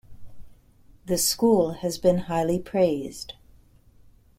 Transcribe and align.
The 1.05 1.19
school 1.19 1.73
has 1.73 1.99
been 1.99 2.17
highly 2.25 2.57
praised. 2.57 3.33